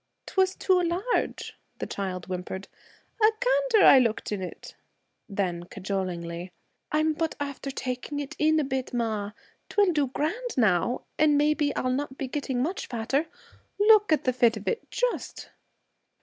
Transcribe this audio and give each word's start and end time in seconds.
''Twas 0.25 0.57
too 0.57 0.81
large!' 0.81 1.53
the 1.77 1.85
child 1.85 2.25
whimpered. 2.25 2.67
'A 3.21 3.27
gander 3.39 3.85
I 3.85 3.99
looked 3.99 4.31
in 4.31 4.41
it!' 4.41 4.73
Then, 5.29 5.65
cajolingly, 5.65 6.51
'I'm 6.91 7.13
but 7.13 7.35
after 7.39 7.69
taking 7.69 8.19
it 8.19 8.35
in 8.39 8.59
a 8.59 8.63
bit, 8.63 8.95
ma. 8.95 9.33
'Twill 9.69 9.93
do 9.93 10.07
grand 10.07 10.57
now, 10.57 11.03
and 11.19 11.37
maybe 11.37 11.71
I'll 11.75 11.91
not 11.93 12.17
be 12.17 12.27
getting 12.27 12.63
much 12.63 12.87
fatter. 12.87 13.27
Look 13.77 14.11
at 14.11 14.23
the 14.23 14.33
fit 14.33 14.57
of 14.57 14.67
it, 14.67 14.89
just!' 14.89 15.51